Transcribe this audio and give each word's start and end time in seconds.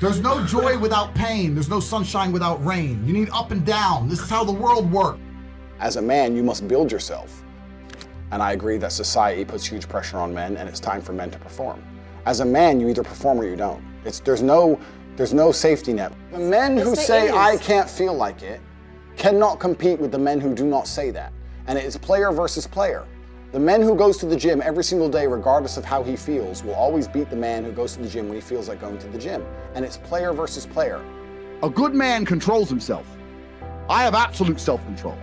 There's 0.00 0.20
no 0.20 0.44
joy 0.46 0.78
without 0.78 1.12
pain. 1.16 1.54
There's 1.54 1.68
no 1.68 1.80
sunshine 1.80 2.30
without 2.30 2.64
rain. 2.64 3.04
You 3.04 3.12
need 3.12 3.30
up 3.30 3.50
and 3.50 3.66
down. 3.66 4.08
This 4.08 4.20
is 4.20 4.30
how 4.30 4.44
the 4.44 4.52
world 4.52 4.90
works. 4.92 5.18
As 5.80 5.96
a 5.96 6.02
man, 6.02 6.36
you 6.36 6.44
must 6.44 6.68
build 6.68 6.92
yourself. 6.92 7.42
And 8.30 8.40
I 8.40 8.52
agree 8.52 8.76
that 8.78 8.92
society 8.92 9.44
puts 9.44 9.66
huge 9.66 9.88
pressure 9.88 10.18
on 10.18 10.32
men 10.32 10.56
and 10.56 10.68
it's 10.68 10.78
time 10.78 11.00
for 11.00 11.12
men 11.12 11.32
to 11.32 11.38
perform. 11.38 11.82
As 12.26 12.38
a 12.40 12.44
man, 12.44 12.78
you 12.78 12.88
either 12.88 13.02
perform 13.02 13.40
or 13.40 13.44
you 13.44 13.56
don't. 13.56 13.82
It's, 14.04 14.20
there's, 14.20 14.42
no, 14.42 14.78
there's 15.16 15.34
no 15.34 15.50
safety 15.50 15.92
net. 15.92 16.12
The 16.30 16.38
men 16.38 16.76
who 16.76 16.90
Yes, 16.90 17.06
say, 17.06 17.26
there 17.26 17.30
is. 17.30 17.32
I 17.34 17.56
can't 17.56 17.90
feel 17.90 18.14
like 18.14 18.42
it, 18.42 18.60
cannot 19.16 19.58
compete 19.58 19.98
with 19.98 20.12
the 20.12 20.18
men 20.18 20.40
who 20.40 20.54
do 20.54 20.64
not 20.64 20.86
say 20.86 21.10
that. 21.10 21.32
And 21.66 21.76
it 21.76 21.84
is 21.84 21.96
player 21.96 22.30
versus 22.30 22.68
player. 22.68 23.04
The 23.50 23.58
man 23.58 23.80
who 23.80 23.94
goes 23.94 24.18
to 24.18 24.26
the 24.26 24.36
gym 24.36 24.60
every 24.62 24.84
single 24.84 25.08
day, 25.08 25.26
regardless 25.26 25.78
of 25.78 25.84
how 25.84 26.02
he 26.02 26.16
feels, 26.16 26.62
will 26.62 26.74
always 26.74 27.08
beat 27.08 27.30
the 27.30 27.36
man 27.36 27.64
who 27.64 27.72
goes 27.72 27.94
to 27.96 28.02
the 28.02 28.08
gym 28.08 28.28
when 28.28 28.34
he 28.34 28.42
feels 28.42 28.68
like 28.68 28.78
going 28.78 28.98
to 28.98 29.08
the 29.08 29.16
gym. 29.16 29.42
And 29.74 29.86
it's 29.86 29.96
player 29.96 30.34
versus 30.34 30.66
player. 30.66 31.02
A 31.62 31.70
good 31.70 31.94
man 31.94 32.26
controls 32.26 32.68
himself. 32.68 33.06
I 33.88 34.02
have 34.02 34.14
absolute 34.14 34.60
self 34.60 34.84
control. 34.84 35.16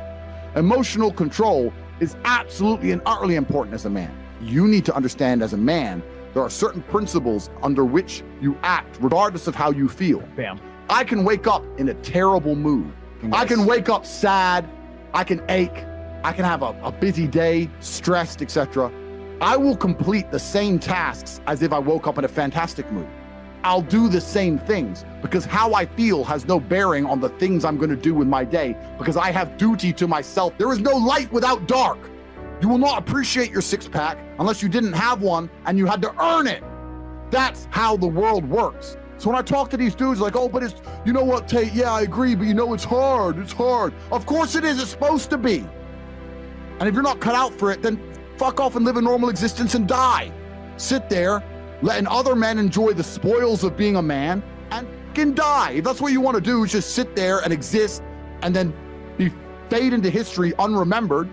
Emotional 0.55 1.11
control 1.11 1.71
is 1.99 2.15
absolutely 2.25 2.91
and 2.91 3.01
utterly 3.05 3.35
important 3.35 3.75
as 3.75 3.85
a 3.85 3.91
man. 3.91 4.11
You 4.41 4.67
need 4.67 4.85
to 4.85 4.95
understand 4.95 5.43
as 5.43 5.53
a 5.53 5.57
man, 5.57 6.01
there 6.33 6.41
are 6.41 6.49
certain 6.49 6.81
principles 6.81 7.51
under 7.61 7.85
which 7.85 8.23
you 8.41 8.57
act, 8.63 8.97
regardless 9.01 9.45
of 9.45 9.53
how 9.53 9.69
you 9.69 9.87
feel. 9.87 10.21
Bam. 10.35 10.59
I 10.89 11.03
can 11.03 11.23
wake 11.23 11.45
up 11.45 11.63
in 11.77 11.89
a 11.89 11.93
terrible 11.93 12.55
mood. 12.55 12.91
I 13.31 13.45
can 13.45 13.67
wake 13.67 13.87
up 13.87 14.03
sad. 14.03 14.67
I 15.13 15.23
can 15.23 15.43
ache. 15.47 15.85
I 16.25 16.33
can 16.33 16.43
have 16.43 16.63
a, 16.63 16.75
a 16.81 16.91
busy 16.91 17.27
day, 17.27 17.69
stressed, 17.81 18.41
etc. 18.41 18.91
I 19.41 19.55
will 19.55 19.77
complete 19.77 20.31
the 20.31 20.39
same 20.39 20.79
tasks 20.79 21.39
as 21.45 21.61
if 21.61 21.71
I 21.71 21.77
woke 21.77 22.07
up 22.07 22.17
in 22.17 22.25
a 22.25 22.27
fantastic 22.27 22.91
mood. 22.91 23.07
I'll 23.63 23.83
do 23.83 24.09
the 24.09 24.19
same 24.19 24.57
things 24.57 25.05
because 25.21 25.45
how 25.45 25.75
I 25.75 25.85
feel 25.85 26.23
has 26.23 26.47
no 26.47 26.59
bearing 26.59 27.05
on 27.05 27.19
the 27.19 27.29
things 27.29 27.63
I'm 27.63 27.77
going 27.77 27.91
to 27.91 27.95
do 27.95 28.15
with 28.15 28.27
my 28.27 28.43
day 28.43 28.75
because 28.97 29.17
I 29.17 29.29
have 29.29 29.55
duty 29.55 29.93
to 29.93 30.07
myself. 30.07 30.57
There 30.57 30.71
is 30.71 30.79
no 30.79 30.97
light 30.97 31.31
without 31.31 31.67
dark. 31.67 31.99
You 32.59 32.69
will 32.69 32.79
not 32.79 32.97
appreciate 32.97 33.51
your 33.51 33.61
six 33.61 33.87
pack 33.87 34.17
unless 34.39 34.63
you 34.63 34.67
didn't 34.67 34.93
have 34.93 35.21
one 35.21 35.47
and 35.67 35.77
you 35.77 35.85
had 35.85 36.01
to 36.01 36.23
earn 36.23 36.47
it. 36.47 36.63
That's 37.29 37.67
how 37.69 37.97
the 37.97 38.07
world 38.07 38.49
works. 38.49 38.97
So 39.17 39.29
when 39.29 39.37
I 39.37 39.43
talk 39.43 39.69
to 39.69 39.77
these 39.77 39.93
dudes, 39.93 40.21
like, 40.21 40.35
oh, 40.35 40.49
but 40.49 40.63
it's, 40.63 40.81
you 41.05 41.13
know 41.13 41.23
what, 41.23 41.47
Tate? 41.47 41.71
Yeah, 41.73 41.93
I 41.93 42.01
agree, 42.01 42.33
but 42.33 42.47
you 42.47 42.55
know, 42.55 42.73
it's 42.73 42.83
hard. 42.83 43.37
It's 43.37 43.53
hard. 43.53 43.93
Of 44.11 44.25
course 44.25 44.55
it 44.55 44.63
is. 44.63 44.81
It's 44.81 44.89
supposed 44.89 45.29
to 45.29 45.37
be. 45.37 45.67
And 46.79 46.89
if 46.89 46.93
you're 46.93 47.03
not 47.03 47.19
cut 47.19 47.35
out 47.35 47.53
for 47.53 47.71
it, 47.71 47.81
then 47.81 47.99
fuck 48.37 48.59
off 48.59 48.75
and 48.75 48.85
live 48.85 48.97
a 48.97 49.01
normal 49.01 49.29
existence 49.29 49.75
and 49.75 49.87
die. 49.87 50.31
Sit 50.77 51.09
there, 51.09 51.43
letting 51.81 52.07
other 52.07 52.35
men 52.35 52.59
enjoy 52.59 52.93
the 52.93 53.03
spoils 53.03 53.63
of 53.63 53.77
being 53.77 53.95
a 53.95 54.01
man 54.01 54.43
and 54.71 54.87
can 55.13 55.33
die. 55.33 55.71
If 55.71 55.85
that's 55.85 56.01
what 56.01 56.11
you 56.11 56.21
want 56.21 56.35
to 56.35 56.41
do, 56.41 56.63
is 56.63 56.71
just 56.71 56.95
sit 56.95 57.15
there 57.15 57.39
and 57.39 57.53
exist 57.53 58.03
and 58.41 58.55
then 58.55 58.73
be 59.17 59.31
fade 59.69 59.93
into 59.93 60.09
history 60.09 60.51
unremembered. 60.53 61.29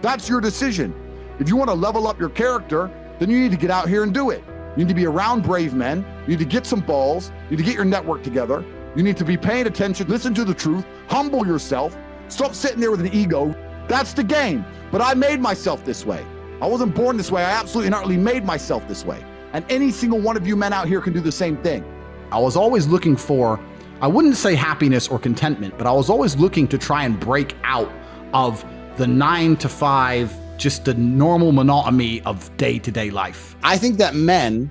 That's 0.00 0.28
your 0.28 0.40
decision. 0.40 0.94
If 1.38 1.48
you 1.48 1.56
want 1.56 1.68
to 1.70 1.74
level 1.74 2.06
up 2.06 2.18
your 2.18 2.30
character, 2.30 2.90
then 3.18 3.30
you 3.30 3.40
need 3.40 3.50
to 3.50 3.58
get 3.58 3.70
out 3.70 3.88
here 3.88 4.02
and 4.02 4.14
do 4.14 4.30
it. 4.30 4.42
You 4.76 4.84
need 4.84 4.88
to 4.88 4.94
be 4.94 5.06
around 5.06 5.42
brave 5.42 5.74
men. 5.74 6.04
You 6.22 6.36
need 6.36 6.38
to 6.38 6.44
get 6.44 6.64
some 6.64 6.80
balls. 6.80 7.30
You 7.50 7.56
need 7.56 7.64
to 7.64 7.64
get 7.64 7.74
your 7.74 7.84
network 7.84 8.22
together. 8.22 8.64
You 8.96 9.02
need 9.02 9.16
to 9.18 9.24
be 9.24 9.36
paying 9.36 9.66
attention, 9.66 10.08
listen 10.08 10.34
to 10.34 10.44
the 10.44 10.54
truth, 10.54 10.84
humble 11.08 11.46
yourself, 11.46 11.96
stop 12.28 12.54
sitting 12.54 12.80
there 12.80 12.90
with 12.90 13.00
an 13.00 13.12
ego. 13.12 13.54
That's 13.88 14.12
the 14.12 14.24
game. 14.24 14.64
But 14.90 15.00
I 15.00 15.14
made 15.14 15.40
myself 15.40 15.84
this 15.84 16.06
way. 16.06 16.24
I 16.60 16.66
wasn't 16.66 16.94
born 16.94 17.16
this 17.16 17.30
way. 17.30 17.44
I 17.44 17.50
absolutely 17.50 17.86
and 17.86 17.94
utterly 17.94 18.16
made 18.16 18.44
myself 18.44 18.86
this 18.88 19.04
way. 19.04 19.24
And 19.52 19.64
any 19.70 19.90
single 19.90 20.20
one 20.20 20.36
of 20.36 20.46
you 20.46 20.56
men 20.56 20.72
out 20.72 20.88
here 20.88 21.00
can 21.00 21.12
do 21.12 21.20
the 21.20 21.32
same 21.32 21.56
thing. 21.58 21.84
I 22.30 22.38
was 22.38 22.56
always 22.56 22.86
looking 22.86 23.16
for, 23.16 23.58
I 24.00 24.06
wouldn't 24.06 24.36
say 24.36 24.54
happiness 24.54 25.08
or 25.08 25.18
contentment, 25.18 25.78
but 25.78 25.86
I 25.86 25.92
was 25.92 26.10
always 26.10 26.36
looking 26.36 26.68
to 26.68 26.78
try 26.78 27.04
and 27.04 27.18
break 27.18 27.56
out 27.64 27.90
of 28.34 28.64
the 28.96 29.06
nine 29.06 29.56
to 29.56 29.68
five, 29.68 30.34
just 30.58 30.84
the 30.84 30.94
normal 30.94 31.52
monotony 31.52 32.20
of 32.22 32.54
day 32.56 32.78
to 32.80 32.90
day 32.90 33.10
life. 33.10 33.56
I 33.62 33.78
think 33.78 33.96
that 33.98 34.14
men 34.14 34.70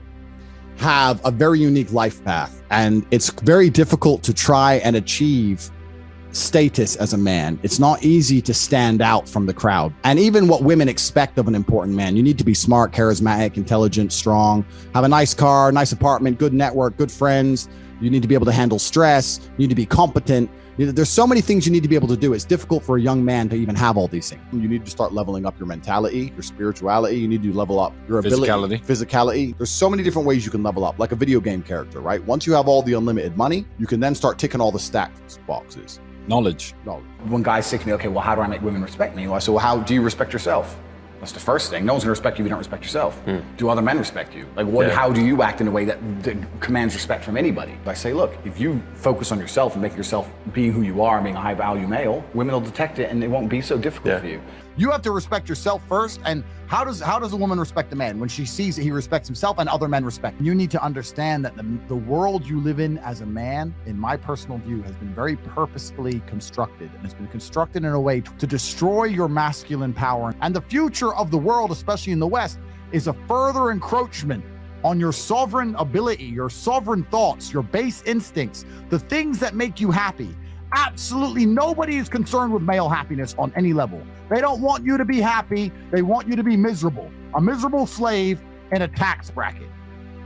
have 0.78 1.20
a 1.26 1.32
very 1.32 1.60
unique 1.60 1.92
life 1.92 2.24
path, 2.24 2.62
and 2.70 3.06
it's 3.10 3.32
very 3.42 3.70
difficult 3.70 4.22
to 4.24 4.34
try 4.34 4.76
and 4.76 4.96
achieve 4.96 5.72
status 6.38 6.96
as 6.96 7.14
a 7.14 7.18
man. 7.18 7.60
It's 7.64 7.80
not 7.80 8.04
easy 8.04 8.42
to 8.42 8.54
stand 8.54 9.02
out 9.02 9.28
from 9.28 9.46
the 9.46 9.54
crowd. 9.54 9.94
And 10.04 10.20
even 10.20 10.48
what 10.48 10.64
women 10.64 10.88
expect 10.88 11.38
of 11.38 11.48
an 11.48 11.56
important 11.56 11.96
man, 11.96 12.16
you 12.16 12.24
need 12.24 12.38
to 12.38 12.44
be 12.44 12.54
smart, 12.54 12.92
charismatic, 12.92 13.58
intelligent, 13.58 14.14
strong, 14.14 14.66
have 14.94 15.04
a 15.04 15.10
nice 15.10 15.34
car, 15.34 15.72
nice 15.72 15.92
apartment, 15.92 16.38
good 16.40 16.54
network, 16.54 16.98
good 16.98 17.12
friends. 17.12 17.70
You 18.00 18.10
need 18.12 18.22
to 18.22 18.28
be 18.28 18.36
able 18.36 18.46
to 18.46 18.52
handle 18.52 18.78
stress. 18.78 19.40
You 19.58 19.64
need 19.64 19.70
to 19.70 19.76
be 19.76 19.86
competent. 19.86 20.50
There's 20.78 21.10
so 21.10 21.26
many 21.26 21.42
things 21.42 21.66
you 21.66 21.72
need 21.72 21.82
to 21.82 21.90
be 21.90 21.96
able 21.96 22.10
to 22.10 22.16
do. 22.16 22.34
It's 22.34 22.46
difficult 22.46 22.84
for 22.84 22.98
a 22.98 23.02
young 23.02 23.26
man 23.26 23.50
to 23.50 23.56
even 23.56 23.74
have 23.74 23.98
all 23.98 24.08
these 24.08 24.30
things. 24.30 24.44
You 24.52 24.68
need 24.68 24.86
to 24.86 24.92
start 24.92 25.12
leveling 25.12 25.44
up 25.48 25.58
your 25.58 25.66
mentality, 25.66 26.32
your 26.36 26.44
spirituality. 26.44 27.18
You 27.18 27.28
need 27.28 27.42
to 27.42 27.52
level 27.52 27.80
up 27.80 27.94
your 28.08 28.20
ability, 28.20 28.52
Physicality. 28.52 28.86
physicality. 28.86 29.58
There's 29.58 29.72
so 29.72 29.90
many 29.90 30.04
different 30.04 30.28
ways 30.28 30.46
you 30.46 30.52
can 30.52 30.62
level 30.62 30.86
up, 30.86 31.00
like 31.00 31.12
a 31.14 31.16
video 31.16 31.40
game 31.40 31.64
character, 31.64 32.00
right? 32.00 32.24
Once 32.26 32.46
you 32.46 32.54
have 32.54 32.68
all 32.68 32.84
the 32.84 32.94
unlimited 32.94 33.36
money, 33.36 33.66
you 33.80 33.88
can 33.88 34.00
then 34.00 34.14
start 34.14 34.38
ticking 34.38 34.62
all 34.62 34.72
the 34.72 34.78
stats 34.78 35.44
boxes. 35.48 36.00
Knowledge. 36.28 36.74
No, 36.86 37.02
When 37.28 37.42
guys 37.44 37.66
say 37.66 37.78
to 37.78 37.86
me, 37.88 37.94
okay, 37.94 38.08
well, 38.10 38.24
how 38.24 38.36
do 38.36 38.42
I 38.42 38.48
make 38.48 38.62
women 38.62 38.82
respect 38.82 39.16
me? 39.16 39.26
Well, 39.28 39.36
I 39.36 39.40
say, 39.40 39.52
well, 39.52 39.60
how 39.60 39.78
do 39.80 39.94
you 39.94 40.02
respect 40.02 40.34
yourself? 40.34 40.78
That's 41.20 41.32
the 41.32 41.40
first 41.40 41.72
thing. 41.72 41.84
No 41.86 41.94
one's 41.94 42.04
gonna 42.04 42.12
respect 42.12 42.38
you 42.38 42.44
if 42.44 42.48
you 42.48 42.50
don't 42.50 42.60
respect 42.60 42.84
yourself. 42.84 43.18
Hmm. 43.22 43.38
Do 43.58 43.70
other 43.70 43.82
men 43.82 43.98
respect 43.98 44.36
you? 44.36 44.46
Like, 44.56 44.68
what? 44.68 44.88
Yeah. 44.88 44.94
How 44.94 45.12
do 45.12 45.26
you 45.26 45.42
act 45.42 45.62
in 45.62 45.68
a 45.68 45.72
way 45.72 45.84
that, 45.86 45.98
that 46.24 46.38
commands 46.60 46.94
respect 46.94 47.24
from 47.24 47.38
anybody? 47.38 47.74
I 47.88 47.96
say, 47.96 48.14
look, 48.14 48.36
if 48.46 48.60
you 48.60 48.80
focus 48.94 49.32
on 49.32 49.40
yourself 49.40 49.74
and 49.74 49.82
make 49.82 49.96
yourself 49.98 50.30
being 50.54 50.72
who 50.72 50.84
you 50.84 51.02
are, 51.02 51.20
being 51.22 51.36
a 51.36 51.42
high 51.42 51.56
value 51.56 51.88
male, 51.88 52.24
women 52.36 52.54
will 52.54 52.62
detect 52.62 53.00
it, 53.00 53.10
and 53.10 53.24
it 53.24 53.30
won't 53.30 53.50
be 53.50 53.62
so 53.62 53.78
difficult 53.80 54.14
Yeah. 54.14 54.20
for 54.20 54.28
you. 54.28 54.42
You 54.78 54.92
have 54.92 55.02
to 55.02 55.12
respect 55.12 55.50
yourself 55.50 55.82
first. 55.88 56.20
And 56.24 56.44
how 56.68 56.84
does 56.84 57.02
how 57.02 57.18
does 57.18 57.34
a 57.34 57.36
woman 57.36 57.60
respect 57.60 57.92
a 57.94 57.96
man 57.96 58.20
when 58.20 58.30
she 58.30 58.46
sees 58.46 58.76
that 58.76 58.84
he 58.84 58.92
respects 58.92 59.28
himself 59.28 59.58
and 59.58 59.68
other 59.68 59.88
men 59.88 60.06
respect? 60.06 60.40
You 60.40 60.54
need 60.54 60.70
to 60.72 60.84
understand 60.84 61.44
that 61.46 61.58
the, 61.58 61.80
the 61.88 61.96
world 61.96 62.46
you 62.46 62.60
live 62.62 62.80
in 62.80 63.00
as 63.00 63.22
a 63.22 63.26
man, 63.26 63.74
in 63.88 64.00
my 64.00 64.16
personal 64.16 64.60
view, 64.60 64.84
has 64.84 64.96
been 64.96 65.14
very 65.16 65.36
purposefully 65.36 66.22
constructed, 66.28 66.92
and 66.94 67.04
it's 67.04 67.16
been 67.16 67.28
constructed 67.28 67.86
in 67.86 67.92
a 67.92 68.00
way 68.00 68.22
to, 68.22 68.32
to 68.34 68.46
destroy 68.46 69.06
your 69.06 69.28
masculine 69.28 69.94
power. 69.94 70.36
And 70.42 70.56
the 70.56 70.62
future 70.62 71.14
of 71.16 71.32
the 71.32 71.40
world, 71.40 71.72
especially 71.72 72.14
in 72.14 72.20
the 72.20 72.28
West, 72.28 72.60
is 72.92 73.08
a 73.08 73.14
further 73.28 73.72
encroachment 73.72 74.46
on 74.84 75.00
your 75.00 75.12
sovereign 75.12 75.76
ability, 75.76 76.26
your 76.26 76.52
sovereign 76.52 77.04
thoughts, 77.06 77.52
your 77.52 77.64
base 77.64 78.04
instincts, 78.04 78.64
the 78.90 79.00
things 79.00 79.40
that 79.40 79.56
make 79.56 79.80
you 79.82 79.90
happy. 79.90 80.36
Absolutely 80.74 81.46
nobody 81.46 81.98
is 81.98 82.10
concerned 82.10 82.52
with 82.54 82.62
male 82.62 82.90
happiness 82.90 83.36
on 83.38 83.54
any 83.56 83.74
level. 83.74 84.02
They 84.30 84.42
don't 84.42 84.62
want 84.62 84.86
you 84.86 84.98
to 84.98 85.06
be 85.06 85.22
happy, 85.22 85.72
they 85.92 86.02
want 86.02 86.28
you 86.28 86.36
to 86.36 86.44
be 86.44 86.58
miserable, 86.58 87.10
a 87.36 87.42
miserable 87.42 87.86
slave 87.86 88.42
in 88.72 88.82
a 88.82 88.88
tax 88.88 89.32
bracket. 89.32 89.70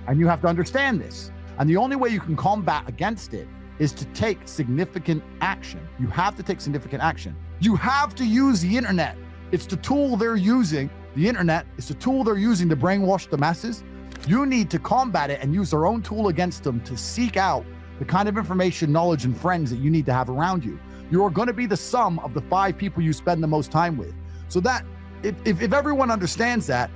And 0.07 0.19
you 0.19 0.27
have 0.27 0.41
to 0.41 0.47
understand 0.47 0.99
this. 0.99 1.31
And 1.59 1.69
the 1.69 1.77
only 1.77 1.95
way 1.95 2.09
you 2.09 2.19
can 2.19 2.35
combat 2.35 2.85
against 2.87 3.33
it 3.33 3.47
is 3.77 3.91
to 3.93 4.05
take 4.13 4.39
significant 4.45 5.23
action. 5.41 5.87
You 5.99 6.07
have 6.07 6.35
to 6.37 6.43
take 6.43 6.59
significant 6.59 7.03
action. 7.03 7.35
You 7.59 7.75
have 7.75 8.15
to 8.15 8.25
use 8.25 8.61
the 8.61 8.75
internet. 8.77 9.15
It's 9.51 9.67
the 9.67 9.75
tool 9.77 10.17
they're 10.17 10.35
using. 10.35 10.89
The 11.15 11.27
internet 11.27 11.67
is 11.77 11.87
the 11.87 11.93
tool 11.95 12.23
they're 12.23 12.37
using 12.37 12.67
to 12.69 12.75
brainwash 12.75 13.29
the 13.29 13.37
masses. 13.37 13.83
You 14.27 14.45
need 14.45 14.69
to 14.71 14.79
combat 14.79 15.29
it 15.29 15.39
and 15.41 15.53
use 15.53 15.71
their 15.71 15.85
own 15.85 16.01
tool 16.01 16.29
against 16.29 16.63
them 16.63 16.81
to 16.81 16.97
seek 16.97 17.37
out 17.37 17.65
the 17.99 18.05
kind 18.05 18.27
of 18.27 18.37
information, 18.37 18.91
knowledge, 18.91 19.25
and 19.25 19.35
friends 19.37 19.69
that 19.69 19.77
you 19.77 19.89
need 19.89 20.05
to 20.07 20.13
have 20.13 20.29
around 20.29 20.65
you. 20.65 20.79
You 21.11 21.23
are 21.23 21.29
going 21.29 21.47
to 21.47 21.53
be 21.53 21.65
the 21.65 21.77
sum 21.77 22.19
of 22.19 22.33
the 22.33 22.41
five 22.41 22.77
people 22.77 23.03
you 23.03 23.13
spend 23.13 23.43
the 23.43 23.47
most 23.47 23.71
time 23.71 23.97
with. 23.97 24.13
So 24.47 24.59
that 24.61 24.85
if, 25.23 25.35
if, 25.45 25.61
if 25.61 25.73
everyone 25.73 26.09
understands 26.09 26.67
that, 26.67 26.89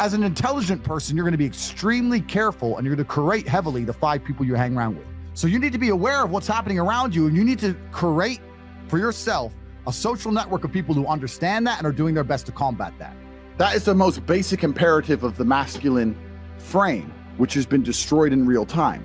as 0.00 0.14
an 0.14 0.22
intelligent 0.22 0.82
person, 0.82 1.16
you're 1.16 1.24
going 1.24 1.32
to 1.32 1.38
be 1.38 1.46
extremely 1.46 2.20
careful 2.20 2.76
and 2.76 2.86
you're 2.86 2.94
going 2.94 3.06
to 3.06 3.12
curate 3.12 3.48
heavily 3.48 3.84
the 3.84 3.92
five 3.92 4.24
people 4.24 4.46
you 4.46 4.54
hang 4.54 4.76
around 4.76 4.96
with. 4.96 5.06
So 5.34 5.46
you 5.46 5.58
need 5.58 5.72
to 5.72 5.78
be 5.78 5.90
aware 5.90 6.24
of 6.24 6.30
what's 6.30 6.46
happening 6.46 6.78
around 6.78 7.14
you 7.14 7.26
and 7.26 7.36
you 7.36 7.44
need 7.44 7.58
to 7.60 7.74
create 7.90 8.40
for 8.88 8.98
yourself 8.98 9.54
a 9.86 9.92
social 9.92 10.32
network 10.32 10.64
of 10.64 10.72
people 10.72 10.94
who 10.94 11.06
understand 11.06 11.66
that 11.66 11.78
and 11.78 11.86
are 11.86 11.92
doing 11.92 12.14
their 12.14 12.24
best 12.24 12.46
to 12.46 12.52
combat 12.52 12.92
that. 12.98 13.16
That 13.56 13.74
is 13.74 13.84
the 13.84 13.94
most 13.94 14.24
basic 14.26 14.62
imperative 14.62 15.24
of 15.24 15.36
the 15.36 15.44
masculine 15.44 16.16
frame, 16.58 17.12
which 17.38 17.54
has 17.54 17.66
been 17.66 17.82
destroyed 17.82 18.32
in 18.32 18.46
real 18.46 18.66
time. 18.66 19.04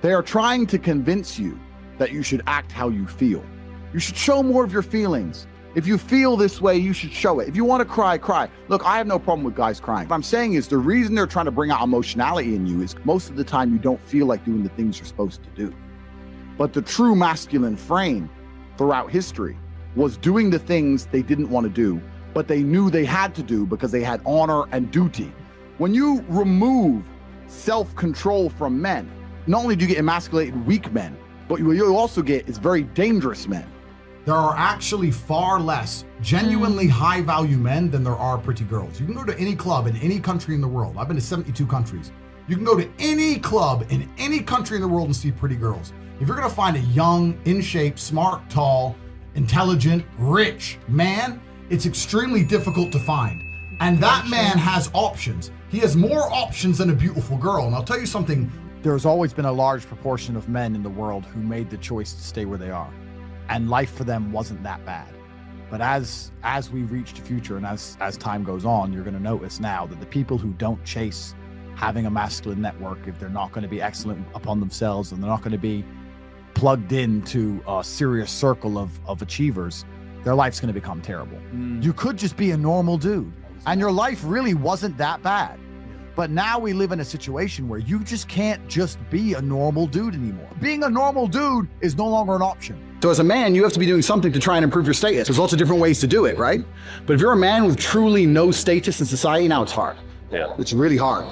They 0.00 0.12
are 0.14 0.22
trying 0.22 0.66
to 0.68 0.78
convince 0.78 1.38
you 1.38 1.58
that 1.98 2.10
you 2.10 2.22
should 2.22 2.42
act 2.46 2.72
how 2.72 2.88
you 2.88 3.06
feel. 3.06 3.44
You 3.92 4.00
should 4.00 4.16
show 4.16 4.42
more 4.42 4.64
of 4.64 4.72
your 4.72 4.82
feelings. 4.82 5.46
If 5.74 5.86
you 5.86 5.98
feel 5.98 6.36
this 6.36 6.60
way, 6.60 6.76
you 6.76 6.92
should 6.92 7.12
show 7.12 7.38
it. 7.38 7.48
If 7.48 7.54
you 7.54 7.64
want 7.64 7.80
to 7.82 7.84
cry, 7.84 8.16
cry. 8.16 8.48
Look, 8.68 8.84
I 8.84 8.96
have 8.96 9.06
no 9.06 9.18
problem 9.18 9.44
with 9.44 9.54
guys 9.54 9.78
crying. 9.78 10.08
What 10.08 10.16
I'm 10.16 10.22
saying 10.22 10.54
is 10.54 10.68
the 10.68 10.78
reason 10.78 11.14
they're 11.14 11.26
trying 11.26 11.44
to 11.44 11.50
bring 11.50 11.70
out 11.70 11.82
emotionality 11.82 12.54
in 12.56 12.66
you 12.66 12.80
is 12.80 12.96
most 13.04 13.28
of 13.28 13.36
the 13.36 13.44
time 13.44 13.72
you 13.72 13.78
don't 13.78 14.00
feel 14.00 14.26
like 14.26 14.44
doing 14.44 14.62
the 14.62 14.70
things 14.70 14.98
you're 14.98 15.06
supposed 15.06 15.42
to 15.42 15.50
do. 15.50 15.74
But 16.56 16.72
the 16.72 16.82
true 16.82 17.14
masculine 17.14 17.76
frame 17.76 18.30
throughout 18.78 19.10
history 19.10 19.58
was 19.96 20.16
doing 20.16 20.50
the 20.50 20.58
things 20.58 21.06
they 21.06 21.22
didn't 21.22 21.50
want 21.50 21.64
to 21.64 21.70
do, 21.70 22.00
but 22.32 22.48
they 22.48 22.62
knew 22.62 22.90
they 22.90 23.04
had 23.04 23.34
to 23.34 23.42
do 23.42 23.66
because 23.66 23.92
they 23.92 24.02
had 24.02 24.22
honor 24.24 24.64
and 24.72 24.90
duty. 24.90 25.32
When 25.78 25.92
you 25.94 26.24
remove 26.28 27.04
self 27.48 27.94
control 27.96 28.48
from 28.48 28.80
men, 28.80 29.10
not 29.46 29.62
only 29.62 29.76
do 29.76 29.84
you 29.84 29.88
get 29.88 29.98
emasculated 29.98 30.66
weak 30.66 30.92
men, 30.92 31.16
but 31.48 31.60
what 31.60 31.74
you 31.74 31.96
also 31.96 32.22
get 32.22 32.48
is 32.48 32.58
very 32.58 32.82
dangerous 32.82 33.48
men. 33.48 33.66
There 34.24 34.34
are 34.34 34.54
actually 34.56 35.10
far 35.10 35.58
less 35.58 36.04
genuinely 36.20 36.84
hmm. 36.84 36.90
high 36.90 37.20
value 37.22 37.56
men 37.56 37.90
than 37.90 38.04
there 38.04 38.16
are 38.16 38.38
pretty 38.38 38.64
girls. 38.64 39.00
You 39.00 39.06
can 39.06 39.14
go 39.14 39.24
to 39.24 39.38
any 39.38 39.56
club 39.56 39.86
in 39.86 39.96
any 39.96 40.20
country 40.20 40.54
in 40.54 40.60
the 40.60 40.68
world. 40.68 40.96
I've 40.98 41.08
been 41.08 41.16
to 41.16 41.22
72 41.22 41.66
countries. 41.66 42.12
You 42.46 42.56
can 42.56 42.64
go 42.64 42.76
to 42.76 42.88
any 42.98 43.38
club 43.38 43.86
in 43.90 44.08
any 44.18 44.40
country 44.40 44.76
in 44.76 44.82
the 44.82 44.88
world 44.88 45.06
and 45.06 45.16
see 45.16 45.32
pretty 45.32 45.56
girls. 45.56 45.92
If 46.20 46.28
you're 46.28 46.36
gonna 46.36 46.50
find 46.50 46.76
a 46.76 46.80
young, 46.80 47.40
in 47.46 47.62
shape, 47.62 47.98
smart, 47.98 48.48
tall, 48.50 48.94
intelligent, 49.34 50.04
rich 50.18 50.78
man, 50.88 51.40
it's 51.70 51.86
extremely 51.86 52.44
difficult 52.44 52.92
to 52.92 52.98
find. 52.98 53.42
And 53.80 53.98
that 53.98 54.28
man 54.28 54.58
has 54.58 54.90
options. 54.92 55.50
He 55.70 55.78
has 55.78 55.96
more 55.96 56.30
options 56.32 56.78
than 56.78 56.90
a 56.90 56.94
beautiful 56.94 57.38
girl. 57.38 57.66
And 57.66 57.74
I'll 57.74 57.84
tell 57.84 57.98
you 57.98 58.06
something 58.06 58.52
there's 58.82 59.04
always 59.04 59.34
been 59.34 59.44
a 59.44 59.52
large 59.52 59.86
proportion 59.86 60.36
of 60.36 60.48
men 60.48 60.74
in 60.74 60.82
the 60.82 60.90
world 60.90 61.26
who 61.26 61.40
made 61.40 61.68
the 61.68 61.76
choice 61.76 62.14
to 62.14 62.22
stay 62.22 62.44
where 62.46 62.58
they 62.58 62.70
are 62.70 62.92
and 63.50 63.68
life 63.68 63.92
for 63.92 64.04
them 64.04 64.32
wasn't 64.32 64.62
that 64.62 64.84
bad. 64.86 65.12
But 65.70 65.80
as 65.80 66.32
as 66.42 66.70
we 66.70 66.82
reach 66.82 67.14
the 67.14 67.20
future 67.20 67.56
and 67.56 67.66
as 67.66 67.96
as 68.00 68.16
time 68.16 68.42
goes 68.42 68.64
on 68.64 68.92
you're 68.92 69.04
going 69.04 69.14
to 69.14 69.22
notice 69.22 69.60
now 69.60 69.86
that 69.86 70.00
the 70.00 70.06
people 70.06 70.38
who 70.38 70.52
don't 70.54 70.82
chase 70.84 71.34
having 71.76 72.06
a 72.06 72.10
masculine 72.10 72.60
network 72.60 73.06
if 73.06 73.18
they're 73.20 73.28
not 73.28 73.52
going 73.52 73.62
to 73.62 73.68
be 73.68 73.80
excellent 73.80 74.26
upon 74.34 74.60
themselves 74.60 75.12
and 75.12 75.22
they're 75.22 75.30
not 75.30 75.40
going 75.40 75.52
to 75.52 75.58
be 75.58 75.84
plugged 76.54 76.92
into 76.92 77.62
a 77.68 77.84
serious 77.84 78.32
circle 78.32 78.78
of 78.78 78.98
of 79.06 79.22
achievers 79.22 79.84
their 80.24 80.34
life's 80.34 80.60
going 80.60 80.68
to 80.68 80.78
become 80.78 81.00
terrible. 81.00 81.38
Mm. 81.54 81.82
you 81.82 81.92
could 81.92 82.16
just 82.16 82.36
be 82.36 82.50
a 82.50 82.56
normal 82.56 82.98
dude 82.98 83.32
and 83.66 83.78
your 83.78 83.92
life 83.92 84.22
really 84.24 84.54
wasn't 84.54 84.96
that 84.96 85.22
bad 85.22 85.60
but 86.14 86.30
now 86.30 86.58
we 86.58 86.72
live 86.72 86.92
in 86.92 87.00
a 87.00 87.04
situation 87.04 87.68
where 87.68 87.78
you 87.78 88.02
just 88.04 88.28
can't 88.28 88.66
just 88.68 88.98
be 89.10 89.34
a 89.34 89.40
normal 89.40 89.86
dude 89.86 90.14
anymore. 90.14 90.48
Being 90.60 90.84
a 90.84 90.90
normal 90.90 91.26
dude 91.26 91.68
is 91.80 91.96
no 91.96 92.06
longer 92.06 92.36
an 92.36 92.42
option. 92.42 92.76
So 93.02 93.10
as 93.10 93.18
a 93.18 93.24
man, 93.24 93.54
you 93.54 93.62
have 93.62 93.72
to 93.72 93.78
be 93.78 93.86
doing 93.86 94.02
something 94.02 94.32
to 94.32 94.38
try 94.38 94.56
and 94.56 94.64
improve 94.64 94.86
your 94.86 94.94
status. 94.94 95.28
There's 95.28 95.38
lots 95.38 95.52
of 95.52 95.58
different 95.58 95.80
ways 95.80 96.00
to 96.00 96.06
do 96.06 96.26
it, 96.26 96.36
right? 96.36 96.64
But 97.06 97.14
if 97.14 97.20
you're 97.20 97.32
a 97.32 97.36
man 97.36 97.64
with 97.64 97.78
truly 97.78 98.26
no 98.26 98.50
status 98.50 99.00
in 99.00 99.06
society, 99.06 99.48
now 99.48 99.62
it's 99.62 99.72
hard. 99.72 99.96
Yeah. 100.30 100.54
It's 100.58 100.72
really 100.72 100.98
hard. 100.98 101.26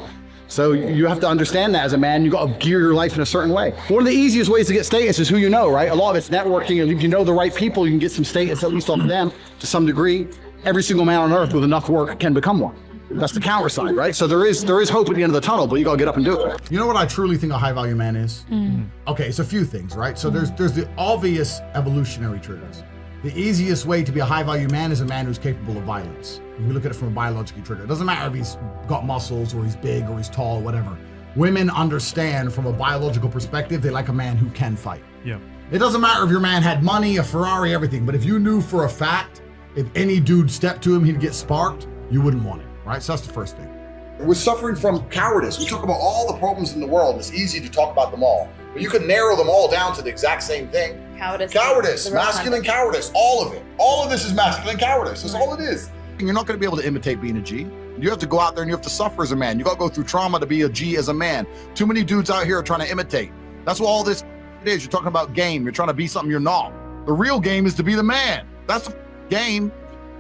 So 0.51 0.73
you 0.73 1.07
have 1.07 1.21
to 1.21 1.29
understand 1.29 1.75
that 1.75 1.85
as 1.85 1.93
a 1.93 1.99
man, 1.99 2.25
you 2.25 2.31
got 2.31 2.47
to 2.47 2.67
gear 2.67 2.81
your 2.81 2.95
life 2.95 3.15
in 3.15 3.21
a 3.21 3.27
certain 3.27 3.53
way. 3.53 3.73
One 3.89 4.01
of 4.01 4.07
the 4.07 4.15
easiest 4.15 4.51
ways 4.51 4.67
to 4.69 4.73
get 4.73 4.87
status 4.87 5.19
is 5.19 5.29
who 5.29 5.37
you 5.37 5.51
know, 5.51 5.71
right? 5.71 5.91
A 5.91 5.95
lot 5.95 6.11
of 6.11 6.17
it's 6.17 6.31
networking, 6.31 6.81
and 6.83 6.91
if 6.91 7.03
you 7.03 7.09
know 7.09 7.23
the 7.23 7.35
right 7.35 7.55
people, 7.55 7.87
you 7.87 7.93
can 7.93 7.99
get 7.99 8.13
some 8.13 8.25
status 8.25 8.65
at 8.65 8.73
least 8.73 8.89
off 8.89 9.01
of 9.01 9.09
them 9.09 9.31
to 9.61 9.67
some 9.67 9.85
degree. 9.85 10.27
Every 10.65 10.83
single 10.83 11.05
man 11.05 11.21
on 11.21 11.33
earth 11.35 11.53
with 11.53 11.65
enough 11.65 11.91
work 11.91 12.19
can 12.19 12.33
become 12.33 12.61
one. 12.61 12.75
That's 13.11 13.33
the 13.33 13.41
counter 13.41 13.69
side, 13.69 13.97
right? 13.97 14.15
So 14.15 14.27
there 14.27 14.45
is 14.45 14.65
there 14.65 14.81
is 14.81 14.91
hope 14.91 15.09
at 15.09 15.17
the 15.17 15.23
end 15.23 15.35
of 15.35 15.41
the 15.41 15.47
tunnel, 15.47 15.67
but 15.67 15.77
you 15.77 15.85
gotta 15.85 15.99
get 15.99 16.09
up 16.09 16.17
and 16.17 16.25
do 16.25 16.41
it. 16.47 16.61
You 16.71 16.79
know 16.79 16.87
what 16.87 16.97
I 16.97 17.07
truly 17.07 17.39
think 17.39 17.53
a 17.53 17.59
high 17.59 17.73
value 17.73 17.95
man 17.95 18.17
is? 18.17 18.45
Mm. 18.51 18.87
Okay, 19.07 19.27
it's 19.27 19.39
a 19.39 19.45
few 19.45 19.65
things, 19.65 19.97
right? 19.97 20.19
So 20.19 20.29
there's 20.29 20.51
there's 20.53 20.73
the 20.73 20.89
obvious 20.99 21.61
evolutionary 21.75 22.39
triggers. 22.39 22.83
The 23.23 23.37
easiest 23.37 23.87
way 23.87 24.05
to 24.05 24.13
be 24.13 24.21
a 24.21 24.25
high 24.25 24.43
value 24.43 24.69
man 24.69 24.93
is 24.93 25.01
a 25.01 25.07
man 25.07 25.27
who's 25.27 25.39
capable 25.39 25.77
of 25.77 25.85
violence. 25.85 26.41
If 26.59 26.67
we 26.67 26.73
look 26.73 26.85
at 26.85 26.91
it 26.91 26.95
from 26.95 27.09
a 27.09 27.13
biological 27.13 27.63
trigger, 27.63 27.85
it 27.85 27.89
doesn't 27.89 28.07
matter 28.07 28.29
if 28.29 28.35
he's 28.35 28.59
got 28.87 29.05
muscles 29.05 29.55
or 29.55 29.65
he's 29.65 29.75
big 29.75 30.09
or 30.09 30.19
he's 30.19 30.29
tall 30.29 30.59
or 30.59 30.63
whatever. 30.63 30.97
Women 31.35 31.71
understand 31.71 32.53
from 32.53 32.67
a 32.67 32.73
biological 32.73 33.29
perspective, 33.29 33.83
they 33.83 33.91
like 33.91 34.09
a 34.09 34.13
man 34.13 34.37
who 34.37 34.51
can 34.51 34.77
fight. 34.77 35.03
Yeah. 35.25 35.39
It 35.73 35.79
doesn't 35.79 36.01
matter 36.01 36.25
if 36.25 36.31
your 36.31 36.41
man 36.41 36.63
had 36.63 36.83
money, 36.83 37.17
a 37.17 37.23
Ferrari, 37.23 37.75
everything, 37.75 38.07
but 38.07 38.15
if 38.15 38.25
you 38.25 38.39
knew 38.39 38.61
for 38.61 38.85
a 38.85 38.89
fact 38.89 39.43
if 39.77 39.87
any 39.95 40.21
dude 40.21 40.51
stepped 40.51 40.83
to 40.85 40.95
him, 40.95 41.05
he'd 41.05 41.21
get 41.21 41.35
sparked, 41.35 41.87
you 42.11 42.21
wouldn't 42.23 42.43
want 42.43 42.63
it 42.63 42.69
right? 42.89 43.03
So 43.03 43.13
that's 43.13 43.27
the 43.27 43.33
first 43.33 43.57
thing. 43.57 43.73
We're 44.19 44.35
suffering 44.35 44.75
from 44.75 45.09
cowardice. 45.11 45.61
We 45.61 45.67
talk 45.67 45.85
about 45.85 45.99
all 46.01 46.33
the 46.33 46.39
problems 46.39 46.73
in 46.73 46.81
the 46.81 46.87
world. 46.87 47.17
It's 47.19 47.33
easy 47.33 47.61
to 47.61 47.71
talk 47.71 47.93
about 47.93 48.11
them 48.11 48.25
all, 48.25 48.49
but 48.73 48.83
you 48.83 48.89
can 48.89 49.07
narrow 49.07 49.37
them 49.37 49.49
all 49.49 49.71
down 49.71 49.95
to 49.95 50.03
the 50.03 50.11
exact 50.11 50.43
same 50.43 50.69
thing. 50.69 51.01
Cowardice. 51.17 51.53
Cowardice, 51.53 52.11
masculine 52.11 52.63
cowardice, 52.63 53.13
all 53.15 53.47
of 53.47 53.53
it. 53.53 53.63
All 53.79 54.03
of 54.03 54.11
this 54.11 54.25
is 54.25 54.35
masculine 54.35 54.77
cowardice. 54.77 55.23
That's 55.23 55.35
right. 55.35 55.43
all 55.43 55.55
it 55.55 55.61
is. 55.61 55.91
You're 56.19 56.33
not 56.33 56.47
going 56.47 56.57
to 56.57 56.61
be 56.61 56.67
able 56.67 56.79
to 56.79 56.87
imitate 56.87 57.21
being 57.21 57.37
a 57.37 57.43
G. 57.43 57.69
You 58.01 58.11
have 58.11 58.19
to 58.19 58.27
go 58.27 58.41
out 58.41 58.55
there 58.55 58.63
and 58.63 58.69
you 58.69 58.75
have 58.75 58.85
to 58.85 58.91
suffer 58.91 59.23
as 59.23 59.31
a 59.31 59.37
man. 59.37 59.59
You 59.59 59.65
got 59.65 59.75
to 59.75 59.79
go 59.79 59.89
through 59.89 60.05
trauma 60.05 60.41
to 60.41 60.47
be 60.47 60.63
a 60.63 60.69
G 60.69 60.97
as 60.97 61.09
a 61.09 61.15
man. 61.15 61.47
Too 61.75 61.87
many 61.87 62.03
dudes 62.03 62.31
out 62.31 62.45
here 62.45 62.59
are 62.59 62.63
trying 62.63 62.81
to 62.81 62.91
imitate. 62.91 63.31
That's 63.65 63.79
what 63.79 63.87
all 63.87 64.03
this 64.03 64.25
is. 64.65 64.83
You're 64.83 64.91
talking 64.91 65.09
about 65.09 65.35
game. 65.35 65.63
You're 65.63 65.73
trying 65.73 65.89
to 65.89 65.95
be 65.95 66.09
something 66.09 66.31
you're 66.31 66.41
not. 66.41 66.73
The 67.07 67.13
real 67.13 67.39
game 67.39 67.67
is 67.67 67.75
to 67.75 67.85
be 67.85 67.95
the 67.95 68.03
man. 68.03 68.47
That's 68.67 68.89
the 68.89 68.97
game. 69.29 69.71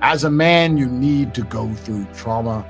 As 0.00 0.24
a 0.24 0.30
man, 0.30 0.76
you 0.76 0.86
need 0.86 1.34
to 1.34 1.42
go 1.42 1.72
through 1.74 2.06
trauma 2.14 2.64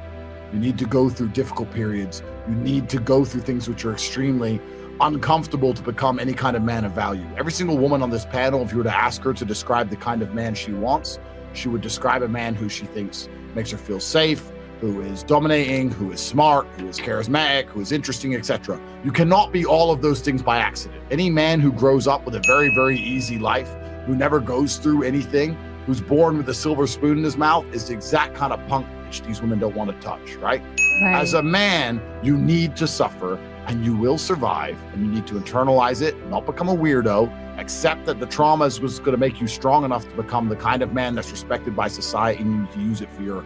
you 0.52 0.58
need 0.58 0.78
to 0.78 0.86
go 0.86 1.10
through 1.10 1.28
difficult 1.28 1.70
periods. 1.72 2.22
You 2.48 2.54
need 2.54 2.88
to 2.90 2.98
go 2.98 3.24
through 3.24 3.42
things 3.42 3.68
which 3.68 3.84
are 3.84 3.92
extremely 3.92 4.60
uncomfortable 5.00 5.74
to 5.74 5.82
become 5.82 6.18
any 6.18 6.32
kind 6.32 6.56
of 6.56 6.62
man 6.62 6.84
of 6.84 6.92
value. 6.92 7.26
Every 7.36 7.52
single 7.52 7.76
woman 7.76 8.02
on 8.02 8.10
this 8.10 8.24
panel, 8.24 8.62
if 8.62 8.72
you 8.72 8.78
were 8.78 8.84
to 8.84 8.96
ask 8.96 9.22
her 9.22 9.34
to 9.34 9.44
describe 9.44 9.90
the 9.90 9.96
kind 9.96 10.22
of 10.22 10.32
man 10.32 10.54
she 10.54 10.72
wants, 10.72 11.18
she 11.52 11.68
would 11.68 11.82
describe 11.82 12.22
a 12.22 12.28
man 12.28 12.54
who 12.54 12.68
she 12.68 12.86
thinks 12.86 13.28
makes 13.54 13.70
her 13.70 13.76
feel 13.76 14.00
safe, 14.00 14.50
who 14.80 15.02
is 15.02 15.22
dominating, 15.22 15.90
who 15.90 16.12
is 16.12 16.20
smart, 16.20 16.66
who 16.78 16.88
is 16.88 16.98
charismatic, 16.98 17.66
who 17.66 17.80
is 17.80 17.92
interesting, 17.92 18.34
etc. 18.34 18.80
You 19.04 19.12
cannot 19.12 19.52
be 19.52 19.66
all 19.66 19.92
of 19.92 20.00
those 20.00 20.20
things 20.20 20.42
by 20.42 20.58
accident. 20.58 21.02
Any 21.10 21.28
man 21.28 21.60
who 21.60 21.72
grows 21.72 22.06
up 22.06 22.24
with 22.24 22.34
a 22.36 22.42
very, 22.46 22.70
very 22.74 22.96
easy 22.98 23.38
life, 23.38 23.68
who 24.06 24.16
never 24.16 24.40
goes 24.40 24.78
through 24.78 25.02
anything, 25.02 25.58
who's 25.88 26.02
born 26.02 26.36
with 26.36 26.46
a 26.50 26.54
silver 26.54 26.86
spoon 26.86 27.16
in 27.16 27.24
his 27.24 27.38
mouth, 27.38 27.64
is 27.72 27.88
the 27.88 27.94
exact 27.94 28.34
kind 28.34 28.52
of 28.52 28.64
punk 28.68 28.86
which 29.06 29.22
these 29.22 29.40
women 29.40 29.58
don't 29.58 29.74
want 29.74 29.90
to 29.90 29.98
touch, 30.06 30.34
right? 30.34 30.60
right? 31.00 31.14
As 31.14 31.32
a 31.32 31.42
man, 31.42 31.98
you 32.22 32.36
need 32.36 32.76
to 32.76 32.86
suffer 32.86 33.36
and 33.66 33.82
you 33.82 33.96
will 33.96 34.18
survive 34.18 34.78
and 34.92 35.06
you 35.06 35.10
need 35.10 35.26
to 35.26 35.32
internalize 35.36 36.02
it, 36.02 36.14
not 36.28 36.44
become 36.44 36.68
a 36.68 36.76
weirdo, 36.76 37.32
accept 37.58 38.04
that 38.04 38.20
the 38.20 38.26
trauma 38.26 38.66
is 38.66 38.82
was 38.82 38.98
going 38.98 39.12
to 39.12 39.16
make 39.16 39.40
you 39.40 39.46
strong 39.46 39.82
enough 39.86 40.06
to 40.06 40.14
become 40.14 40.50
the 40.50 40.56
kind 40.56 40.82
of 40.82 40.92
man 40.92 41.14
that's 41.14 41.30
respected 41.30 41.74
by 41.74 41.88
society 41.88 42.42
and 42.42 42.52
you 42.52 42.60
need 42.60 42.72
to 42.72 42.80
use 42.80 43.00
it 43.00 43.10
for 43.12 43.22
your 43.22 43.42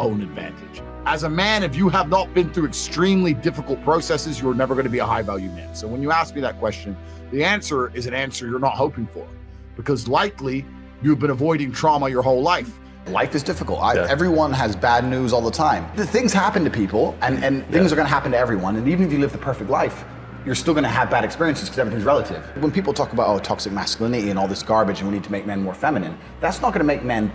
own 0.00 0.20
advantage. 0.20 0.82
As 1.06 1.22
a 1.22 1.30
man, 1.30 1.62
if 1.62 1.76
you 1.76 1.88
have 1.90 2.08
not 2.08 2.34
been 2.34 2.52
through 2.52 2.66
extremely 2.66 3.34
difficult 3.34 3.80
processes, 3.84 4.40
you're 4.40 4.52
never 4.52 4.74
going 4.74 4.82
to 4.82 4.90
be 4.90 4.98
a 4.98 5.06
high 5.06 5.22
value 5.22 5.50
man. 5.50 5.76
So 5.76 5.86
when 5.86 6.02
you 6.02 6.10
ask 6.10 6.34
me 6.34 6.40
that 6.40 6.58
question, 6.58 6.96
the 7.30 7.44
answer 7.44 7.94
is 7.94 8.06
an 8.06 8.14
answer 8.14 8.48
you're 8.48 8.58
not 8.58 8.74
hoping 8.74 9.06
for 9.06 9.28
because 9.76 10.08
likely 10.08 10.66
you've 11.04 11.18
been 11.18 11.30
avoiding 11.30 11.70
trauma 11.70 12.08
your 12.08 12.22
whole 12.22 12.42
life. 12.42 12.80
Life 13.08 13.34
is 13.34 13.42
difficult. 13.42 13.80
I, 13.80 13.94
yeah. 13.94 14.06
Everyone 14.08 14.50
has 14.52 14.74
bad 14.74 15.04
news 15.04 15.34
all 15.34 15.42
the 15.42 15.50
time. 15.50 15.86
The 15.96 16.06
things 16.06 16.32
happen 16.32 16.64
to 16.64 16.70
people, 16.70 17.14
and, 17.20 17.44
and 17.44 17.62
things 17.66 17.90
yeah. 17.90 17.92
are 17.92 17.96
going 17.96 18.06
to 18.06 18.14
happen 18.14 18.32
to 18.32 18.38
everyone. 18.38 18.76
And 18.76 18.88
even 18.88 19.06
if 19.06 19.12
you 19.12 19.18
live 19.18 19.30
the 19.30 19.38
perfect 19.38 19.68
life, 19.68 20.04
you're 20.46 20.54
still 20.54 20.72
going 20.72 20.84
to 20.84 20.90
have 20.90 21.10
bad 21.10 21.22
experiences 21.22 21.68
because 21.68 21.78
everything's 21.78 22.04
relative. 22.04 22.42
When 22.62 22.72
people 22.72 22.94
talk 22.94 23.12
about 23.12 23.28
oh 23.28 23.38
toxic 23.38 23.72
masculinity 23.72 24.30
and 24.30 24.38
all 24.38 24.48
this 24.48 24.62
garbage, 24.62 25.00
and 25.00 25.08
we 25.08 25.14
need 25.14 25.24
to 25.24 25.32
make 25.32 25.44
men 25.46 25.62
more 25.62 25.74
feminine, 25.74 26.18
that's 26.40 26.62
not 26.62 26.72
going 26.72 26.80
to 26.80 26.86
make 26.86 27.04
men. 27.04 27.30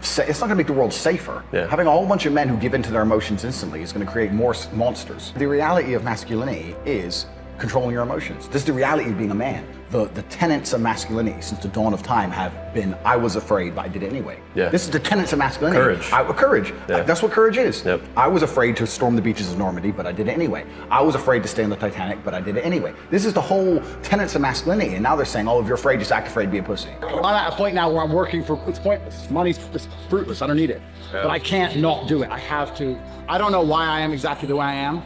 It's 0.00 0.18
not 0.18 0.40
going 0.40 0.50
to 0.50 0.54
make 0.56 0.66
the 0.66 0.74
world 0.74 0.92
safer. 0.92 1.42
Yeah. 1.52 1.66
Having 1.68 1.86
a 1.86 1.90
whole 1.90 2.06
bunch 2.06 2.26
of 2.26 2.34
men 2.34 2.48
who 2.48 2.58
give 2.58 2.74
in 2.74 2.82
to 2.82 2.90
their 2.90 3.02
emotions 3.02 3.44
instantly 3.44 3.80
is 3.80 3.92
going 3.94 4.04
to 4.04 4.12
create 4.12 4.32
more 4.32 4.54
monsters. 4.74 5.32
The 5.36 5.46
reality 5.46 5.94
of 5.94 6.04
masculinity 6.04 6.76
is 6.84 7.24
controlling 7.60 7.92
your 7.92 8.02
emotions. 8.02 8.48
This 8.48 8.62
is 8.62 8.64
the 8.64 8.72
reality 8.72 9.10
of 9.10 9.18
being 9.18 9.30
a 9.30 9.34
man. 9.34 9.66
The, 9.90 10.06
the 10.06 10.22
tenets 10.22 10.72
of 10.72 10.80
masculinity 10.80 11.40
since 11.42 11.60
the 11.60 11.68
dawn 11.68 11.92
of 11.92 12.02
time 12.02 12.30
have 12.30 12.72
been 12.72 12.96
I 13.04 13.16
was 13.16 13.34
afraid, 13.34 13.74
but 13.74 13.84
I 13.84 13.88
did 13.88 14.04
it 14.04 14.10
anyway. 14.10 14.38
Yeah. 14.54 14.68
This 14.68 14.84
is 14.84 14.90
the 14.90 15.00
tenets 15.00 15.32
of 15.32 15.40
masculinity. 15.40 15.80
Courage. 15.80 16.12
I, 16.12 16.32
courage. 16.32 16.72
Yeah. 16.88 17.02
That's 17.02 17.22
what 17.22 17.32
courage 17.32 17.56
is. 17.56 17.84
Yep. 17.84 18.00
I 18.16 18.28
was 18.28 18.42
afraid 18.42 18.76
to 18.76 18.86
storm 18.86 19.16
the 19.16 19.22
beaches 19.22 19.50
of 19.50 19.58
Normandy, 19.58 19.90
but 19.90 20.06
I 20.06 20.12
did 20.12 20.28
it 20.28 20.32
anyway. 20.32 20.64
I 20.90 21.02
was 21.02 21.16
afraid 21.16 21.42
to 21.42 21.48
stay 21.48 21.64
on 21.64 21.70
the 21.70 21.76
Titanic, 21.76 22.22
but 22.24 22.34
I 22.34 22.40
did 22.40 22.56
it 22.56 22.64
anyway. 22.64 22.94
This 23.10 23.24
is 23.24 23.34
the 23.34 23.40
whole 23.40 23.82
tenets 24.02 24.36
of 24.36 24.42
masculinity. 24.42 24.94
And 24.94 25.02
now 25.02 25.16
they're 25.16 25.26
saying, 25.26 25.48
oh, 25.48 25.60
if 25.60 25.66
you're 25.66 25.74
afraid, 25.74 25.98
just 25.98 26.12
act 26.12 26.28
afraid, 26.28 26.52
be 26.52 26.58
a 26.58 26.62
pussy. 26.62 26.90
I'm 27.02 27.24
at 27.24 27.52
a 27.52 27.56
point 27.56 27.74
now 27.74 27.90
where 27.90 28.02
I'm 28.02 28.12
working 28.12 28.44
for, 28.44 28.62
it's 28.68 28.78
pointless. 28.78 29.28
Money's 29.28 29.58
it's 29.74 29.88
fruitless. 30.08 30.40
I 30.40 30.46
don't 30.46 30.56
need 30.56 30.70
it. 30.70 30.80
Yeah. 31.12 31.24
But 31.24 31.30
I 31.30 31.40
can't 31.40 31.76
not 31.78 32.06
do 32.06 32.22
it. 32.22 32.30
I 32.30 32.38
have 32.38 32.76
to. 32.78 32.96
I 33.28 33.38
don't 33.38 33.50
know 33.50 33.62
why 33.62 33.86
I 33.86 34.00
am 34.00 34.12
exactly 34.12 34.46
the 34.46 34.56
way 34.56 34.66
I 34.66 34.74
am 34.74 35.02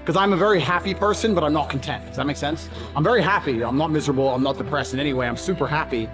because 0.00 0.16
I'm 0.16 0.32
a 0.32 0.36
very 0.36 0.60
happy 0.60 0.94
person, 0.94 1.34
but 1.34 1.44
I'm 1.44 1.52
not 1.52 1.68
content. 1.68 2.06
Does 2.06 2.16
that 2.16 2.26
make 2.26 2.36
sense? 2.36 2.68
I'm 2.96 3.04
very 3.04 3.22
happy. 3.22 3.62
I'm 3.62 3.76
not 3.76 3.90
miserable. 3.90 4.28
I'm 4.30 4.42
not 4.42 4.56
depressed 4.56 4.94
in 4.94 5.00
any 5.00 5.12
way. 5.12 5.28
I'm 5.28 5.36
super 5.36 5.66
happy, 5.66 6.08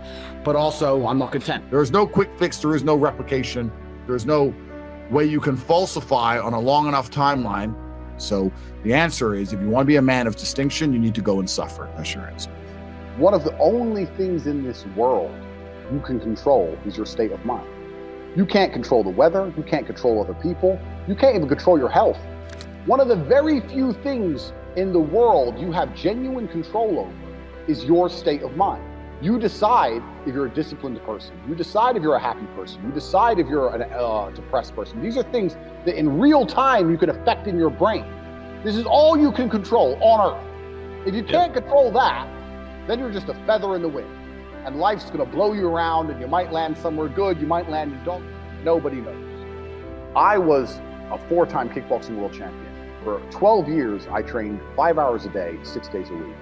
but 0.44 0.56
also 0.56 1.06
I'm 1.06 1.18
not 1.18 1.32
content. 1.32 1.70
There 1.70 1.80
is 1.80 1.92
no 1.92 2.06
quick 2.06 2.28
fix. 2.38 2.58
There 2.58 2.74
is 2.74 2.82
no 2.82 2.96
replication. 2.96 3.72
There 4.06 4.16
is 4.16 4.26
no 4.26 4.52
way 5.10 5.24
you 5.24 5.40
can 5.40 5.56
falsify 5.56 6.38
on 6.38 6.52
a 6.52 6.60
long 6.60 6.88
enough 6.88 7.10
timeline. 7.10 7.74
So 8.20 8.50
the 8.82 8.92
answer 8.92 9.34
is 9.34 9.52
if 9.52 9.60
you 9.60 9.68
want 9.68 9.84
to 9.84 9.88
be 9.88 9.96
a 9.96 10.02
man 10.02 10.26
of 10.26 10.36
distinction, 10.36 10.92
you 10.92 10.98
need 10.98 11.14
to 11.14 11.22
go 11.22 11.38
and 11.38 11.48
suffer. 11.48 11.88
That's 11.96 12.12
your 12.12 12.24
answer. 12.24 12.50
One 13.18 13.34
of 13.34 13.44
the 13.44 13.56
only 13.58 14.06
things 14.06 14.46
in 14.46 14.64
this 14.64 14.84
world 14.96 15.32
you 15.92 16.00
can 16.00 16.18
control 16.18 16.76
is 16.84 16.96
your 16.96 17.06
state 17.06 17.30
of 17.30 17.44
mind. 17.44 17.68
You 18.34 18.44
can't 18.44 18.72
control 18.72 19.04
the 19.04 19.10
weather. 19.10 19.52
You 19.56 19.62
can't 19.62 19.86
control 19.86 20.20
other 20.20 20.34
people. 20.34 20.78
You 21.06 21.14
can't 21.14 21.36
even 21.36 21.48
control 21.48 21.78
your 21.78 21.88
health. 21.88 22.18
One 22.86 23.00
of 23.00 23.08
the 23.08 23.16
very 23.16 23.58
few 23.62 23.92
things 23.92 24.52
in 24.76 24.92
the 24.92 25.00
world 25.00 25.58
you 25.58 25.72
have 25.72 25.92
genuine 25.92 26.46
control 26.46 27.00
over 27.00 27.12
is 27.66 27.84
your 27.84 28.08
state 28.08 28.42
of 28.42 28.56
mind. 28.56 28.84
You 29.20 29.40
decide 29.40 30.04
if 30.24 30.32
you're 30.32 30.46
a 30.46 30.54
disciplined 30.54 31.02
person. 31.02 31.36
You 31.48 31.56
decide 31.56 31.96
if 31.96 32.04
you're 32.04 32.14
a 32.14 32.20
happy 32.20 32.46
person. 32.54 32.84
You 32.84 32.92
decide 32.92 33.40
if 33.40 33.48
you're 33.48 33.74
a 33.74 33.88
uh, 33.88 34.30
depressed 34.30 34.76
person. 34.76 35.02
These 35.02 35.16
are 35.16 35.24
things 35.24 35.56
that 35.84 35.98
in 35.98 36.20
real 36.20 36.46
time 36.46 36.88
you 36.88 36.96
can 36.96 37.10
affect 37.10 37.48
in 37.48 37.58
your 37.58 37.70
brain. 37.70 38.04
This 38.62 38.76
is 38.76 38.86
all 38.86 39.18
you 39.18 39.32
can 39.32 39.50
control 39.50 39.98
on 40.00 40.36
earth. 40.36 41.08
If 41.08 41.14
you 41.16 41.24
can't 41.24 41.52
control 41.52 41.90
that, 41.90 42.28
then 42.86 43.00
you're 43.00 43.12
just 43.12 43.28
a 43.28 43.34
feather 43.46 43.74
in 43.74 43.82
the 43.82 43.88
wind. 43.88 44.10
And 44.64 44.78
life's 44.78 45.10
gonna 45.10 45.26
blow 45.26 45.54
you 45.54 45.66
around 45.66 46.10
and 46.10 46.20
you 46.20 46.28
might 46.28 46.52
land 46.52 46.78
somewhere 46.78 47.08
good, 47.08 47.40
you 47.40 47.48
might 47.48 47.68
land 47.68 47.94
in 47.94 48.04
don't 48.04 48.24
nobody 48.62 49.00
knows. 49.00 49.16
I 50.14 50.38
was 50.38 50.80
a 51.10 51.18
four-time 51.28 51.68
kickboxing 51.70 52.16
world 52.16 52.32
champion. 52.32 52.65
For 53.06 53.20
12 53.30 53.68
years, 53.68 54.08
I 54.10 54.20
trained 54.20 54.60
five 54.74 54.98
hours 54.98 55.26
a 55.26 55.28
day, 55.28 55.56
six 55.62 55.86
days 55.86 56.10
a 56.10 56.12
week. 56.12 56.34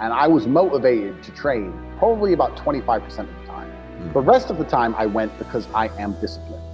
And 0.00 0.12
I 0.12 0.26
was 0.26 0.48
motivated 0.48 1.22
to 1.22 1.30
train 1.30 1.72
probably 1.96 2.32
about 2.32 2.56
25% 2.56 3.06
of 3.20 3.26
the 3.28 3.46
time. 3.46 3.70
Hmm. 3.70 4.12
The 4.14 4.20
rest 4.22 4.50
of 4.50 4.58
the 4.58 4.64
time 4.64 4.96
I 4.96 5.06
went 5.06 5.38
because 5.38 5.68
I 5.72 5.86
am 5.96 6.20
disciplined. 6.20 6.67